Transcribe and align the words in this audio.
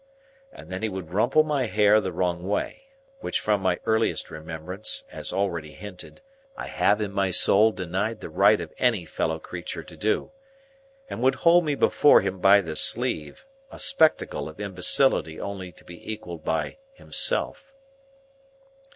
And 0.51 0.71
then 0.71 0.81
he 0.81 0.89
would 0.89 1.11
rumple 1.11 1.43
my 1.43 1.67
hair 1.67 2.01
the 2.01 2.11
wrong 2.11 2.41
way,—which 2.47 3.39
from 3.39 3.61
my 3.61 3.77
earliest 3.85 4.31
remembrance, 4.31 5.03
as 5.11 5.31
already 5.31 5.73
hinted, 5.73 6.21
I 6.57 6.65
have 6.65 7.01
in 7.01 7.11
my 7.11 7.29
soul 7.29 7.71
denied 7.71 8.19
the 8.19 8.27
right 8.27 8.59
of 8.59 8.73
any 8.79 9.05
fellow 9.05 9.37
creature 9.37 9.83
to 9.83 9.95
do,—and 9.95 11.21
would 11.21 11.35
hold 11.35 11.65
me 11.65 11.75
before 11.75 12.21
him 12.21 12.39
by 12.39 12.61
the 12.61 12.75
sleeve,—a 12.75 13.77
spectacle 13.77 14.49
of 14.49 14.59
imbecility 14.59 15.39
only 15.39 15.71
to 15.71 15.83
be 15.85 16.11
equalled 16.11 16.43
by 16.43 16.79
himself. 16.93 17.71